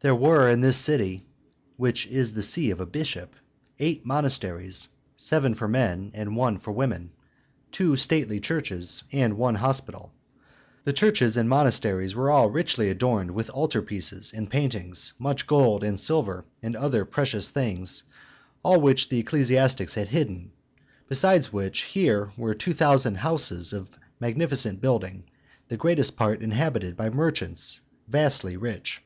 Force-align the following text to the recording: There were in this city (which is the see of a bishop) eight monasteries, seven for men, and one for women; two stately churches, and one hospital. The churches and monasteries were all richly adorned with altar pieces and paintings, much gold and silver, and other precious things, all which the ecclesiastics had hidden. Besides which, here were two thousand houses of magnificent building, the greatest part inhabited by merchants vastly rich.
There 0.00 0.14
were 0.14 0.48
in 0.48 0.62
this 0.62 0.78
city 0.78 1.26
(which 1.76 2.06
is 2.06 2.32
the 2.32 2.42
see 2.42 2.70
of 2.70 2.80
a 2.80 2.86
bishop) 2.86 3.34
eight 3.78 4.06
monasteries, 4.06 4.88
seven 5.14 5.54
for 5.54 5.68
men, 5.68 6.10
and 6.14 6.36
one 6.36 6.58
for 6.58 6.72
women; 6.72 7.10
two 7.70 7.94
stately 7.94 8.40
churches, 8.40 9.02
and 9.12 9.36
one 9.36 9.56
hospital. 9.56 10.14
The 10.84 10.94
churches 10.94 11.36
and 11.36 11.50
monasteries 11.50 12.14
were 12.14 12.30
all 12.30 12.48
richly 12.48 12.88
adorned 12.88 13.32
with 13.32 13.50
altar 13.50 13.82
pieces 13.82 14.32
and 14.32 14.48
paintings, 14.48 15.12
much 15.18 15.46
gold 15.46 15.84
and 15.84 16.00
silver, 16.00 16.46
and 16.62 16.74
other 16.74 17.04
precious 17.04 17.50
things, 17.50 18.04
all 18.64 18.80
which 18.80 19.10
the 19.10 19.18
ecclesiastics 19.18 19.92
had 19.92 20.08
hidden. 20.08 20.52
Besides 21.10 21.52
which, 21.52 21.82
here 21.82 22.30
were 22.38 22.54
two 22.54 22.72
thousand 22.72 23.16
houses 23.18 23.74
of 23.74 23.90
magnificent 24.18 24.80
building, 24.80 25.24
the 25.68 25.76
greatest 25.76 26.16
part 26.16 26.40
inhabited 26.40 26.96
by 26.96 27.10
merchants 27.10 27.82
vastly 28.08 28.56
rich. 28.56 29.02